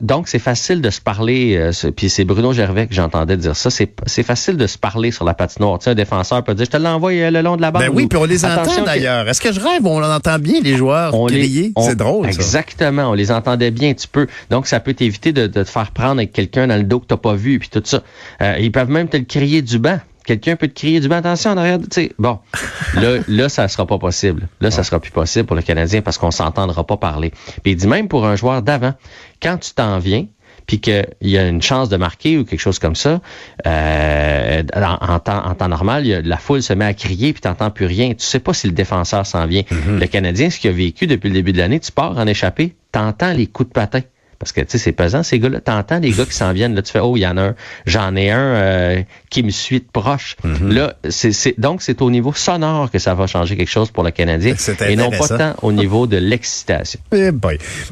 donc 0.00 0.28
c'est 0.28 0.38
facile 0.38 0.80
de 0.80 0.90
se 0.90 1.00
parler. 1.00 1.70
puis 1.96 2.10
c'est 2.10 2.24
Bruno 2.24 2.52
Gervais 2.52 2.86
que 2.86 2.94
j'entendais 2.94 3.36
dire 3.36 3.56
ça. 3.56 3.70
C'est 3.70 4.22
facile 4.22 4.56
de 4.56 4.66
se 4.66 4.78
parler 4.78 5.10
sur 5.10 5.24
la 5.24 5.34
patinoire 5.34 5.75
un 5.86 5.94
défenseur 5.94 6.42
peut 6.44 6.54
dire, 6.54 6.66
je 6.66 6.70
te 6.70 6.76
l'envoie 6.76 7.12
euh, 7.12 7.30
le 7.30 7.42
long 7.42 7.56
de 7.56 7.62
la 7.62 7.70
bande. 7.70 7.82
Ben 7.82 7.90
oui, 7.92 8.06
puis 8.06 8.18
on 8.18 8.24
les 8.24 8.44
entend 8.44 8.82
d'ailleurs. 8.84 9.28
Est-ce 9.28 9.40
que 9.40 9.52
je 9.52 9.60
rêve? 9.60 9.84
On 9.84 10.02
entend 10.02 10.38
bien 10.38 10.60
les 10.60 10.76
joueurs 10.76 11.14
on 11.14 11.26
crier. 11.26 11.72
C'est 11.80 11.96
drôle. 11.96 12.26
Exactement. 12.26 13.10
On 13.10 13.14
les 13.14 13.30
entendait 13.30 13.70
bien. 13.70 13.94
Tu 13.94 14.08
peux. 14.08 14.26
Donc, 14.50 14.66
ça 14.66 14.80
peut 14.80 14.94
t'éviter 14.94 15.32
de, 15.32 15.46
te 15.46 15.64
faire 15.64 15.90
prendre 15.90 16.18
avec 16.18 16.32
quelqu'un 16.32 16.66
dans 16.66 16.76
le 16.76 16.84
dos 16.84 17.00
que 17.00 17.06
t'as 17.06 17.16
pas 17.16 17.34
vu, 17.34 17.58
puis 17.58 17.68
tout 17.68 17.82
ça. 17.84 18.02
Euh, 18.42 18.56
ils 18.58 18.72
peuvent 18.72 18.90
même 18.90 19.08
te 19.08 19.16
le 19.16 19.24
crier 19.24 19.62
du 19.62 19.78
banc. 19.78 19.98
Quelqu'un 20.24 20.56
peut 20.56 20.66
te 20.66 20.74
crier 20.74 20.98
du 21.00 21.08
banc. 21.08 21.16
Attention, 21.16 21.52
en 21.52 21.56
arrière. 21.56 21.78
Tu 21.78 21.86
sais, 21.90 22.12
bon. 22.18 22.38
là, 22.94 23.18
là, 23.28 23.48
ça 23.48 23.68
sera 23.68 23.86
pas 23.86 23.98
possible. 23.98 24.48
Là, 24.60 24.70
ça 24.70 24.82
sera 24.82 24.98
plus 24.98 25.12
possible 25.12 25.46
pour 25.46 25.56
le 25.56 25.62
Canadien 25.62 26.02
parce 26.02 26.18
qu'on 26.18 26.32
s'entendra 26.32 26.84
pas 26.84 26.96
parler. 26.96 27.30
Puis 27.62 27.72
il 27.72 27.76
dit 27.76 27.86
même 27.86 28.08
pour 28.08 28.26
un 28.26 28.34
joueur 28.34 28.62
d'avant, 28.62 28.94
quand 29.40 29.58
tu 29.58 29.72
t'en 29.72 29.98
viens, 29.98 30.26
puis 30.66 30.80
qu'il 30.80 31.06
y 31.22 31.38
a 31.38 31.46
une 31.46 31.62
chance 31.62 31.88
de 31.88 31.96
marquer 31.96 32.38
ou 32.38 32.44
quelque 32.44 32.60
chose 32.60 32.78
comme 32.78 32.96
ça, 32.96 33.20
euh, 33.66 34.62
en, 34.74 35.18
temps, 35.20 35.68
normal, 35.68 36.04
la 36.24 36.36
foule 36.36 36.62
se 36.62 36.72
met 36.72 36.84
à 36.84 36.94
crier 36.94 37.32
puis 37.32 37.40
t'entends 37.40 37.70
plus 37.70 37.86
rien. 37.86 38.10
Tu 38.10 38.24
sais 38.24 38.40
pas 38.40 38.52
si 38.52 38.66
le 38.66 38.72
défenseur 38.72 39.26
s'en 39.26 39.46
vient. 39.46 39.62
Mm-hmm. 39.62 39.98
Le 39.98 40.06
Canadien, 40.06 40.50
ce 40.50 40.58
qu'il 40.58 40.70
a 40.70 40.74
vécu 40.74 41.06
depuis 41.06 41.28
le 41.28 41.34
début 41.34 41.52
de 41.52 41.58
l'année, 41.58 41.80
tu 41.80 41.92
pars 41.92 42.16
en 42.16 42.26
échappée, 42.26 42.74
t'entends 42.92 43.32
les 43.32 43.46
coups 43.46 43.68
de 43.68 43.72
patin. 43.72 44.00
Parce 44.38 44.52
que, 44.52 44.60
tu 44.60 44.66
sais, 44.70 44.78
c'est 44.78 44.92
pesant, 44.92 45.22
ces 45.22 45.38
gars-là. 45.38 45.60
T'entends 45.60 45.98
les 45.98 46.10
gars 46.10 46.26
qui 46.26 46.34
s'en 46.34 46.52
viennent, 46.52 46.74
là, 46.74 46.82
tu 46.82 46.92
fais, 46.92 47.00
oh, 47.00 47.16
il 47.16 47.20
y 47.20 47.26
en 47.26 47.38
a 47.38 47.42
un, 47.42 47.54
j'en 47.86 48.14
ai 48.16 48.30
un 48.30 48.38
euh, 48.38 49.02
qui 49.30 49.42
me 49.42 49.50
suit 49.50 49.80
de 49.80 49.86
proche. 49.90 50.36
Mm-hmm. 50.44 50.72
Là, 50.72 50.94
c'est, 51.08 51.58
donc, 51.58 51.80
c'est 51.80 52.02
au 52.02 52.10
niveau 52.10 52.34
sonore 52.34 52.90
que 52.90 52.98
ça 52.98 53.14
va 53.14 53.26
changer 53.26 53.56
quelque 53.56 53.70
chose 53.70 53.90
pour 53.90 54.02
le 54.02 54.10
Canadien. 54.10 54.54
Et 54.86 54.96
non 54.96 55.10
pas 55.10 55.28
tant 55.28 55.54
au 55.62 55.72
niveau 55.72 56.06
de 56.06 56.18
l'excitation. 56.18 57.00
Eh 57.12 57.30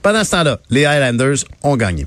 Pendant 0.03 0.25
ce 0.25 0.31
temps-là, 0.33 0.61
les 0.69 0.85
Highlanders 0.85 1.45
ont 1.63 1.77
gagné. 1.77 2.07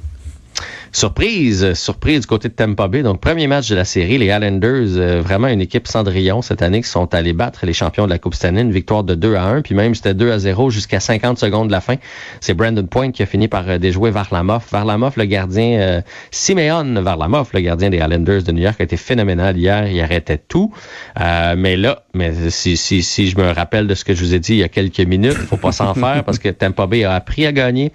Surprise, 0.97 1.75
surprise 1.75 2.21
du 2.21 2.25
côté 2.25 2.49
de 2.49 2.55
Tampa 2.55 2.87
Bay. 2.87 3.03
Donc, 3.03 3.21
premier 3.21 3.45
match 3.45 3.69
de 3.69 3.75
la 3.75 3.85
série, 3.85 4.17
les 4.17 4.25
Islanders, 4.25 4.97
euh, 4.97 5.21
vraiment 5.21 5.47
une 5.47 5.61
équipe 5.61 5.87
Cendrillon 5.87 6.41
cette 6.41 6.63
année 6.63 6.81
qui 6.81 6.89
sont 6.89 7.13
allés 7.13 7.33
battre 7.33 7.67
les 7.67 7.73
champions 7.73 8.05
de 8.05 8.09
la 8.09 8.17
Coupe 8.17 8.33
Stanley, 8.33 8.61
une 8.61 8.71
victoire 8.71 9.03
de 9.03 9.13
2 9.13 9.35
à 9.35 9.43
1, 9.43 9.61
puis 9.61 9.75
même 9.75 9.93
c'était 9.93 10.15
2 10.15 10.31
à 10.31 10.39
0 10.39 10.71
jusqu'à 10.71 10.99
50 10.99 11.37
secondes 11.37 11.67
de 11.67 11.71
la 11.71 11.81
fin. 11.81 11.97
C'est 12.39 12.55
Brandon 12.55 12.87
Point 12.87 13.11
qui 13.11 13.21
a 13.21 13.27
fini 13.27 13.47
par 13.47 13.69
euh, 13.69 13.77
déjouer 13.77 14.09
Varlamov. 14.09 14.63
Varlamov, 14.71 15.13
le 15.17 15.25
gardien, 15.25 15.79
euh, 15.79 16.01
Simeon 16.31 16.99
Varlamov, 17.03 17.49
le 17.53 17.59
gardien 17.59 17.91
des 17.91 17.97
Islanders 17.97 18.41
de 18.41 18.51
New 18.51 18.63
York, 18.63 18.77
a 18.79 18.83
été 18.83 18.97
phénoménal 18.97 19.55
hier. 19.55 19.85
Il 19.91 20.01
arrêtait 20.01 20.39
tout. 20.39 20.73
Euh, 21.21 21.53
mais 21.55 21.77
là, 21.77 22.05
mais 22.15 22.49
si, 22.49 22.75
si, 22.75 23.03
si 23.03 23.29
je 23.29 23.37
me 23.37 23.51
rappelle 23.51 23.85
de 23.85 23.93
ce 23.93 24.03
que 24.03 24.15
je 24.15 24.23
vous 24.23 24.33
ai 24.33 24.39
dit 24.39 24.53
il 24.53 24.59
y 24.59 24.63
a 24.63 24.69
quelques 24.69 25.01
minutes, 25.01 25.33
faut 25.33 25.57
pas 25.57 25.71
s'en 25.71 25.93
faire 25.93 26.23
parce 26.23 26.39
que 26.39 26.49
Tampa 26.49 26.87
Bay 26.87 27.03
a 27.03 27.13
appris 27.13 27.45
à 27.45 27.51
gagner. 27.51 27.91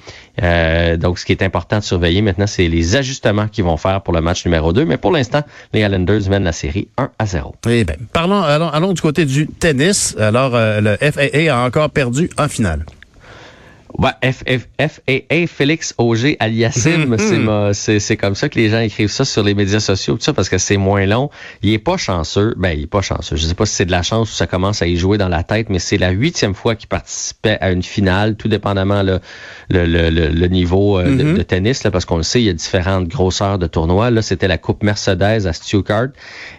donc, 0.98 1.18
ce 1.18 1.24
qui 1.24 1.32
est 1.32 1.42
important 1.42 1.80
de 1.80 1.82
surveiller 1.82 2.22
maintenant, 2.22 2.46
c'est 2.46 2.68
les 2.68 2.91
ajustements 2.96 3.48
qu'ils 3.48 3.64
vont 3.64 3.76
faire 3.76 4.00
pour 4.02 4.14
le 4.14 4.20
match 4.20 4.44
numéro 4.44 4.72
2. 4.72 4.84
Mais 4.84 4.96
pour 4.96 5.12
l'instant, 5.12 5.42
les 5.72 5.80
Islanders 5.80 6.28
mènent 6.28 6.44
la 6.44 6.52
série 6.52 6.88
1 6.98 7.10
à 7.18 7.26
0. 7.26 7.54
Eh 7.68 7.84
bien, 7.84 7.96
parlons, 8.12 8.42
allons, 8.42 8.68
allons, 8.68 8.92
du 8.92 9.00
côté 9.00 9.24
du 9.24 9.46
tennis. 9.46 10.16
Alors, 10.18 10.54
euh, 10.54 10.80
le 10.80 10.96
FAA 10.96 11.54
a 11.54 11.66
encore 11.66 11.90
perdu 11.90 12.30
en 12.38 12.48
finale. 12.48 12.84
Ouais, 14.02 14.32
FAA, 14.32 15.46
Félix 15.46 15.94
Auger 15.96 16.36
Aliassim, 16.40 17.14
hmm. 17.14 17.72
c'est 17.72 18.16
comme 18.16 18.34
ça 18.34 18.48
que 18.48 18.58
les 18.58 18.68
gens 18.68 18.80
écrivent 18.80 19.10
ça 19.10 19.24
sur 19.24 19.44
les 19.44 19.54
médias 19.54 19.78
sociaux, 19.78 20.16
tout 20.16 20.22
ça, 20.22 20.32
parce 20.32 20.48
que 20.48 20.58
c'est 20.58 20.76
moins 20.76 21.06
long. 21.06 21.30
Il 21.62 21.72
est 21.72 21.78
pas 21.78 21.96
chanceux. 21.96 22.52
Ben, 22.56 22.70
il 22.70 22.82
est 22.82 22.86
pas 22.88 23.00
chanceux. 23.00 23.36
Je 23.36 23.46
sais 23.46 23.54
pas 23.54 23.64
si 23.64 23.76
c'est 23.76 23.86
de 23.86 23.92
la 23.92 24.02
chance 24.02 24.32
ou 24.32 24.34
ça 24.34 24.48
commence 24.48 24.82
à 24.82 24.88
y 24.88 24.96
jouer 24.96 25.18
dans 25.18 25.28
la 25.28 25.44
tête, 25.44 25.68
mais 25.70 25.78
c'est 25.78 25.98
la 25.98 26.10
huitième 26.10 26.54
fois 26.54 26.74
qu'il 26.74 26.88
participait 26.88 27.58
à 27.60 27.70
une 27.70 27.84
finale, 27.84 28.34
tout 28.34 28.48
dépendamment 28.48 29.04
le, 29.04 29.20
le, 29.70 29.86
le, 29.86 30.10
le 30.10 30.46
niveau 30.48 30.98
euh, 30.98 31.06
mm-hmm. 31.06 31.36
de, 31.36 31.42
tennis, 31.42 31.84
là, 31.84 31.92
parce 31.92 32.04
qu'on 32.04 32.16
le 32.16 32.24
sait, 32.24 32.40
il 32.40 32.46
y 32.46 32.50
a 32.50 32.54
différentes 32.54 33.06
grosseurs 33.06 33.60
de 33.60 33.68
tournois. 33.68 34.10
Là, 34.10 34.20
c'était 34.20 34.48
la 34.48 34.58
Coupe 34.58 34.82
Mercedes 34.82 35.46
à 35.46 35.52
Stuttgart 35.52 36.08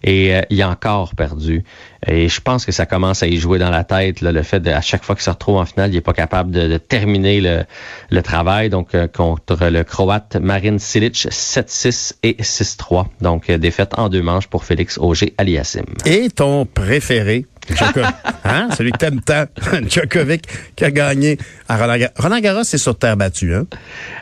et 0.01 0.33
euh, 0.33 0.41
il 0.49 0.61
a 0.61 0.69
encore 0.69 1.13
perdu. 1.15 1.65
Et 2.07 2.27
je 2.29 2.41
pense 2.41 2.65
que 2.65 2.71
ça 2.71 2.85
commence 2.85 3.23
à 3.23 3.27
y 3.27 3.37
jouer 3.37 3.59
dans 3.59 3.69
la 3.69 3.83
tête, 3.83 4.21
le 4.21 4.43
fait 4.43 4.59
de, 4.59 4.71
à 4.71 4.81
chaque 4.81 5.03
fois 5.03 5.15
qu'il 5.15 5.23
se 5.23 5.29
retrouve 5.29 5.57
en 5.57 5.65
finale, 5.65 5.91
il 5.91 5.95
n'est 5.95 6.01
pas 6.01 6.13
capable 6.13 6.51
de, 6.51 6.77
terminer 6.77 7.41
le, 7.41 7.63
le, 8.09 8.21
travail. 8.21 8.69
Donc, 8.69 8.95
euh, 8.95 9.07
contre 9.07 9.67
le 9.69 9.83
Croate 9.83 10.35
Marin 10.35 10.77
Silic, 10.77 11.15
7-6 11.15 12.13
et 12.23 12.33
6-3. 12.41 13.05
Donc, 13.21 13.49
euh, 13.49 13.57
défaite 13.57 13.93
en 13.97 14.09
deux 14.09 14.21
manches 14.21 14.47
pour 14.47 14.63
Félix 14.63 14.97
Auger 14.97 15.33
Aliassim. 15.37 15.85
Et 16.05 16.29
ton 16.29 16.65
préféré? 16.65 17.45
hein? 18.43 18.69
Celui 18.77 18.91
que 18.91 18.97
t'aimes 18.97 19.21
tant, 19.21 19.45
Djokovic, 19.87 20.47
qui 20.75 20.85
a 20.85 20.91
gagné 20.91 21.37
à 21.67 21.77
Roland 21.77 21.97
Garros. 21.97 22.13
Roland 22.17 22.39
Garros, 22.39 22.63
c'est 22.63 22.77
sur 22.77 22.97
terre 22.97 23.17
battue, 23.17 23.55
hein? 23.55 23.65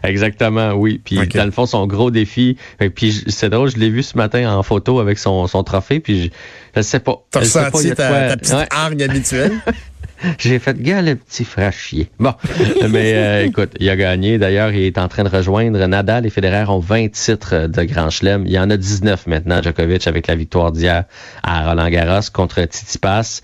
Exactement, 0.03 0.74
oui. 0.74 1.01
Puis, 1.03 1.17
dans 1.27 1.45
le 1.45 1.51
fond, 1.51 1.65
son 1.65 1.88
gros 1.88 2.12
défi. 2.12 2.57
Puis, 2.95 3.24
c'est 3.27 3.50
drôle, 3.50 3.69
je 3.69 3.77
l'ai 3.77 3.89
vu 3.89 4.03
ce 4.03 4.17
matin 4.17 4.51
en 4.51 4.63
photo 4.63 5.00
avec 5.00 5.17
son, 5.17 5.48
son 5.48 5.63
trophée, 5.63 6.00
puis 6.00 6.24
je, 6.24 6.29
je 6.75 6.81
sais 6.81 7.00
pas. 7.00 7.24
T'as 7.31 7.39
ressenti 7.41 7.89
ta, 7.89 8.29
ta, 8.29 8.38
petite 8.38 8.67
hargne 8.71 9.03
habituelle? 9.03 9.53
J'ai 10.37 10.59
fait 10.59 10.79
gars 10.81 11.01
le 11.01 11.15
petit 11.15 11.45
frachier. 11.45 12.09
Bon, 12.19 12.33
mais 12.89 13.13
euh, 13.15 13.45
écoute, 13.45 13.71
il 13.79 13.89
a 13.89 13.95
gagné. 13.95 14.37
D'ailleurs, 14.37 14.71
il 14.71 14.83
est 14.83 14.97
en 14.97 15.07
train 15.07 15.23
de 15.23 15.29
rejoindre 15.29 15.85
Nadal 15.85 16.25
et 16.25 16.29
Federer 16.29 16.69
ont 16.69 16.79
20 16.79 17.11
titres 17.11 17.67
de 17.67 17.83
Grand 17.83 18.09
Chelem. 18.09 18.43
Il 18.45 18.51
y 18.51 18.59
en 18.59 18.69
a 18.69 18.77
19 18.77 19.27
maintenant, 19.27 19.61
Djokovic, 19.61 20.07
avec 20.07 20.27
la 20.27 20.35
victoire 20.35 20.71
d'hier 20.71 21.05
à 21.43 21.69
Roland 21.69 21.89
Garros 21.89 22.21
contre 22.33 22.61
Tsitsipas. 22.63 23.41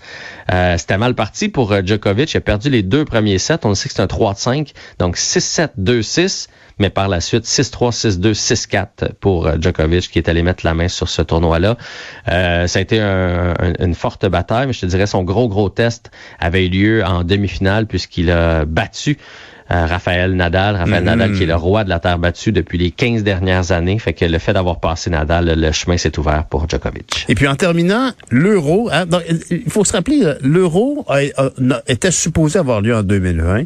Euh, 0.52 0.76
C'était 0.78 0.98
mal 0.98 1.14
parti 1.14 1.48
pour 1.48 1.72
euh, 1.72 1.82
Djokovic. 1.84 2.32
Il 2.32 2.36
a 2.36 2.40
perdu 2.40 2.70
les 2.70 2.82
deux 2.82 3.04
premiers 3.04 3.38
sets. 3.38 3.64
On 3.64 3.74
sait 3.74 3.88
que 3.88 3.94
c'est 3.94 4.02
un 4.02 4.06
3-5. 4.06 4.72
Donc 4.98 5.16
6-7, 5.16 5.70
2-6 5.78 6.48
mais 6.78 6.90
par 6.90 7.08
la 7.08 7.20
suite 7.20 7.44
6-3, 7.44 8.20
6-2, 8.20 8.34
6-4 8.34 9.12
pour 9.20 9.50
Djokovic 9.60 10.10
qui 10.10 10.18
est 10.18 10.28
allé 10.28 10.42
mettre 10.42 10.64
la 10.64 10.74
main 10.74 10.88
sur 10.88 11.08
ce 11.08 11.22
tournoi-là. 11.22 11.76
Euh, 12.28 12.66
ça 12.66 12.78
a 12.78 12.82
été 12.82 13.00
un, 13.00 13.54
une 13.80 13.94
forte 13.94 14.26
bataille, 14.26 14.66
mais 14.66 14.72
je 14.72 14.80
te 14.80 14.86
dirais 14.86 15.06
son 15.06 15.24
gros 15.24 15.48
gros 15.48 15.68
test 15.68 16.10
avait 16.38 16.64
eu 16.68 16.98
lieu 16.98 17.04
en 17.04 17.24
demi-finale 17.24 17.86
puisqu'il 17.86 18.30
a 18.30 18.64
battu 18.64 19.18
euh, 19.70 19.84
Raphaël 19.84 20.34
Nadal, 20.34 20.76
Raphaël 20.76 21.02
mm 21.02 21.06
-hmm. 21.06 21.10
Nadal 21.10 21.32
qui 21.32 21.42
est 21.42 21.46
le 21.46 21.54
roi 21.54 21.84
de 21.84 21.90
la 21.90 22.00
terre 22.00 22.18
battue 22.18 22.52
depuis 22.52 22.78
les 22.78 22.90
15 22.90 23.22
dernières 23.22 23.70
années. 23.70 23.98
Fait 23.98 24.14
que 24.14 24.24
le 24.24 24.38
fait 24.38 24.54
d'avoir 24.54 24.80
passé 24.80 25.10
Nadal, 25.10 25.44
le 25.64 25.72
chemin 25.72 25.98
s'est 25.98 26.18
ouvert 26.18 26.44
pour 26.50 26.66
Djokovic. 26.68 27.26
Et 27.28 27.34
puis 27.34 27.46
en 27.46 27.54
terminant, 27.54 28.12
l'euro, 28.30 28.88
hein, 28.90 29.04
il 29.50 29.70
faut 29.70 29.84
se 29.84 29.92
rappeler, 29.92 30.20
l'euro 30.42 31.04
était 31.86 32.10
supposé 32.10 32.58
avoir 32.58 32.80
lieu 32.80 32.94
en 32.96 33.02
2020. 33.02 33.64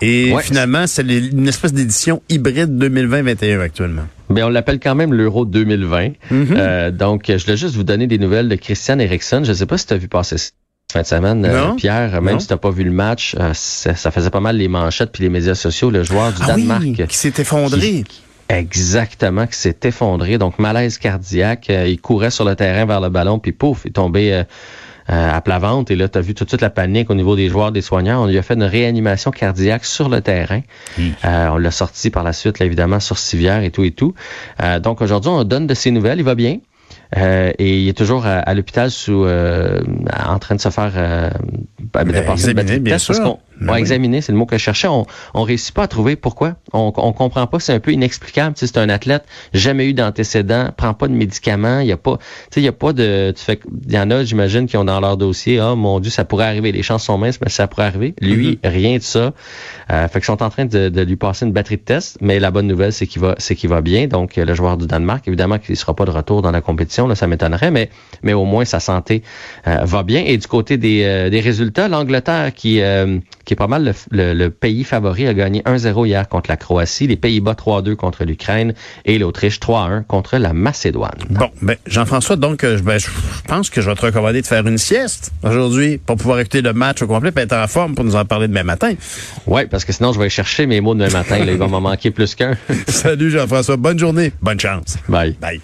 Et 0.00 0.32
ouais. 0.32 0.42
finalement, 0.42 0.86
c'est 0.86 1.02
une 1.02 1.46
espèce 1.46 1.72
d'édition 1.74 2.22
hybride 2.28 2.70
2020-21 2.82 3.60
actuellement. 3.60 4.06
Mais 4.30 4.42
on 4.42 4.48
l'appelle 4.48 4.80
quand 4.80 4.96
même 4.96 5.12
l'Euro 5.12 5.44
2020. 5.44 6.08
Mm 6.08 6.12
-hmm. 6.30 6.46
euh, 6.56 6.90
donc, 6.90 7.20
je 7.28 7.44
voulais 7.44 7.56
juste 7.56 7.76
vous 7.76 7.84
donner 7.84 8.06
des 8.08 8.18
nouvelles 8.18 8.48
de 8.48 8.56
Christian 8.56 8.98
Eriksen. 8.98 9.44
Je 9.44 9.50
ne 9.50 9.56
sais 9.60 9.66
pas 9.66 9.78
si 9.78 9.86
tu 9.86 9.94
as 9.94 9.98
vu 9.98 10.08
passer 10.08 10.38
ça 10.38 10.50
fin 10.92 11.02
de 11.02 11.06
semaine, 11.06 11.44
euh, 11.44 11.72
Pierre, 11.74 12.20
même 12.22 12.34
non. 12.34 12.38
si 12.38 12.46
tu 12.46 12.52
n'as 12.52 12.58
pas 12.58 12.70
vu 12.70 12.84
le 12.84 12.90
match, 12.90 13.34
euh, 13.38 13.52
ça, 13.54 13.94
ça, 13.94 14.10
faisait 14.10 14.30
pas 14.30 14.40
mal 14.40 14.56
les 14.56 14.68
manchettes 14.68 15.10
puis 15.10 15.22
les 15.22 15.30
médias 15.30 15.54
sociaux. 15.54 15.90
Le 15.90 16.02
joueur 16.04 16.32
du 16.32 16.42
ah 16.42 16.48
Danemark 16.48 16.82
oui, 16.82 17.06
qui 17.08 17.16
s'est 17.16 17.32
effondré. 17.38 18.04
Qui, 18.06 18.22
exactement, 18.48 19.46
qui 19.46 19.56
s'est 19.56 19.78
effondré. 19.84 20.38
Donc, 20.38 20.58
malaise 20.58 20.98
cardiaque. 20.98 21.68
Euh, 21.70 21.88
il 21.88 22.00
courait 22.00 22.30
sur 22.30 22.44
le 22.44 22.54
terrain 22.54 22.84
vers 22.84 23.00
le 23.00 23.08
ballon, 23.08 23.38
puis 23.38 23.52
pouf, 23.52 23.82
il 23.84 23.88
est 23.88 23.92
tombé 23.92 24.44
à 25.08 25.40
plat 25.40 25.58
ventre. 25.58 25.90
Et 25.90 25.96
là, 25.96 26.08
tu 26.08 26.18
as 26.18 26.20
vu 26.20 26.34
tout 26.34 26.44
de 26.44 26.50
suite 26.50 26.60
la 26.60 26.70
panique 26.70 27.10
au 27.10 27.14
niveau 27.14 27.34
des 27.36 27.48
joueurs, 27.48 27.72
des 27.72 27.82
soignants. 27.82 28.22
On 28.22 28.26
lui 28.26 28.38
a 28.38 28.42
fait 28.42 28.54
une 28.54 28.62
réanimation 28.62 29.30
cardiaque 29.30 29.84
sur 29.84 30.08
le 30.08 30.20
terrain. 30.20 30.60
Mmh. 30.96 31.02
on 31.24 31.56
l'a 31.56 31.70
sorti 31.70 32.10
par 32.10 32.22
la 32.22 32.32
suite, 32.32 32.58
là, 32.58 32.66
évidemment, 32.66 33.00
sur 33.00 33.18
civière 33.18 33.62
et 33.62 33.70
tout 33.70 33.84
et 33.84 33.90
tout. 33.90 34.14
donc, 34.80 35.00
aujourd'hui, 35.00 35.30
on 35.30 35.44
donne 35.44 35.66
de 35.66 35.74
ses 35.74 35.90
nouvelles. 35.90 36.18
Il 36.18 36.24
va 36.24 36.34
bien? 36.34 36.58
Euh, 37.16 37.52
et 37.58 37.82
il 37.82 37.88
est 37.88 37.96
toujours 37.96 38.24
à, 38.26 38.38
à 38.38 38.54
l'hôpital 38.54 38.90
sous 38.90 39.24
euh, 39.24 39.80
en 40.26 40.38
train 40.38 40.54
de 40.54 40.60
se 40.60 40.70
faire 40.70 40.92
euh, 40.96 41.30
de 42.04 42.20
passer 42.22 42.48
une 42.48 42.54
batterie 42.54 42.80
de 42.80 42.96
qu'on 43.58 43.66
va 43.66 43.78
examiner, 43.78 44.20
c'est 44.20 44.32
le 44.32 44.38
mot 44.38 44.46
que 44.46 44.56
je 44.56 44.62
cherchais. 44.62 44.88
On, 44.88 45.06
on 45.34 45.42
réussit 45.42 45.74
pas 45.74 45.84
à 45.84 45.88
trouver 45.88 46.16
pourquoi. 46.16 46.56
On, 46.72 46.92
on 46.96 47.12
comprend 47.12 47.46
pas. 47.46 47.60
C'est 47.60 47.72
un 47.72 47.80
peu 47.80 47.92
inexplicable. 47.92 48.54
Tu 48.54 48.60
sais, 48.60 48.72
c'est 48.72 48.78
un 48.78 48.88
athlète 48.88 49.24
jamais 49.52 49.86
eu 49.86 49.94
d'antécédents, 49.94 50.70
prend 50.76 50.94
pas 50.94 51.08
de 51.08 51.14
médicaments. 51.14 51.80
Il 51.80 51.86
y 51.86 51.92
a 51.92 51.96
pas, 51.96 52.16
tu 52.16 52.24
sais, 52.50 52.60
il 52.60 52.64
y 52.64 52.68
a 52.68 52.72
pas 52.72 52.92
de. 52.92 53.32
Tu 53.36 53.42
fais, 53.42 53.60
il 53.86 53.92
y 53.92 53.98
en 53.98 54.10
a, 54.10 54.24
j'imagine, 54.24 54.66
qui 54.66 54.76
ont 54.76 54.84
dans 54.84 55.00
leur 55.00 55.16
dossier. 55.16 55.58
Ah, 55.58 55.72
oh, 55.72 55.76
mon 55.76 56.00
Dieu, 56.00 56.10
ça 56.10 56.24
pourrait 56.24 56.46
arriver. 56.46 56.72
Les 56.72 56.82
chances 56.82 57.04
sont 57.04 57.18
minces, 57.18 57.40
mais 57.40 57.48
ça 57.48 57.66
pourrait 57.66 57.86
arriver. 57.86 58.14
Lui, 58.20 58.52
mm 58.52 58.58
-hmm. 58.62 58.68
rien 58.68 58.96
de 58.98 59.02
ça. 59.02 59.32
Euh, 59.90 60.08
fait 60.08 60.20
qu'ils 60.20 60.24
sont 60.24 60.42
en 60.42 60.50
train 60.50 60.64
de, 60.64 60.88
de, 60.88 61.02
lui 61.02 61.16
passer 61.16 61.46
une 61.46 61.52
batterie 61.52 61.76
de 61.76 61.82
test. 61.82 62.18
Mais 62.20 62.40
la 62.40 62.50
bonne 62.50 62.66
nouvelle, 62.66 62.92
c'est 62.92 63.06
qu'il 63.06 63.20
va, 63.22 63.34
c'est 63.38 63.54
qu'il 63.56 63.70
va 63.70 63.80
bien. 63.80 64.06
Donc, 64.06 64.36
le 64.36 64.54
joueur 64.54 64.76
du 64.76 64.86
Danemark, 64.86 65.26
évidemment, 65.28 65.58
qu'il 65.58 65.76
sera 65.76 65.94
pas 65.94 66.04
de 66.04 66.10
retour 66.10 66.42
dans 66.42 66.50
la 66.50 66.60
compétition. 66.60 67.06
Là, 67.08 67.14
ça 67.14 67.26
m'étonnerait, 67.26 67.70
mais 67.70 67.90
mais 68.22 68.32
au 68.32 68.44
moins 68.44 68.64
sa 68.64 68.80
santé 68.80 69.22
euh, 69.66 69.84
va 69.84 70.02
bien. 70.02 70.22
Et 70.24 70.36
du 70.36 70.46
côté 70.46 70.76
des, 70.76 71.02
euh, 71.04 71.30
des 71.30 71.40
résultats, 71.40 71.88
l'Angleterre 71.88 72.52
qui 72.54 72.80
qui 73.52 73.54
est 73.54 73.56
pas 73.56 73.66
mal 73.66 73.84
le, 73.84 73.92
le, 74.10 74.32
le 74.32 74.50
pays 74.50 74.82
favori 74.82 75.26
a 75.26 75.34
gagné 75.34 75.60
1-0 75.62 76.06
hier 76.06 76.26
contre 76.28 76.48
la 76.48 76.56
Croatie, 76.56 77.06
les 77.06 77.16
Pays-Bas 77.16 77.52
3-2 77.52 77.96
contre 77.96 78.24
l'Ukraine 78.24 78.72
et 79.04 79.18
l'Autriche 79.18 79.60
3-1 79.60 80.04
contre 80.04 80.38
la 80.38 80.54
Macédoine. 80.54 81.18
Bon, 81.28 81.50
ben 81.60 81.76
Jean-François, 81.86 82.36
donc 82.36 82.64
ben, 82.64 82.98
je 82.98 83.08
pense 83.46 83.68
que 83.68 83.82
je 83.82 83.90
vais 83.90 83.94
te 83.94 84.06
recommander 84.06 84.40
de 84.40 84.46
faire 84.46 84.66
une 84.66 84.78
sieste 84.78 85.32
aujourd'hui 85.42 85.98
pour 85.98 86.16
pouvoir 86.16 86.40
écouter 86.40 86.62
le 86.62 86.72
match 86.72 87.02
au 87.02 87.06
complet 87.06 87.30
et 87.36 87.40
être 87.40 87.52
en 87.52 87.66
forme 87.66 87.94
pour 87.94 88.04
nous 88.04 88.16
en 88.16 88.24
parler 88.24 88.48
demain 88.48 88.62
matin. 88.62 88.94
Oui, 89.46 89.66
parce 89.66 89.84
que 89.84 89.92
sinon 89.92 90.12
je 90.12 90.18
vais 90.18 90.30
chercher 90.30 90.66
mes 90.66 90.80
mots 90.80 90.94
demain 90.94 91.10
matin. 91.10 91.44
là, 91.44 91.52
il 91.52 91.58
va 91.58 91.66
m'en 91.66 91.80
manquer 91.80 92.10
plus 92.10 92.34
qu'un. 92.34 92.56
Salut 92.88 93.30
Jean-François, 93.30 93.76
bonne 93.76 93.98
journée, 93.98 94.32
bonne 94.40 94.60
chance. 94.60 94.96
Bye. 95.08 95.36
Bye. 95.40 95.62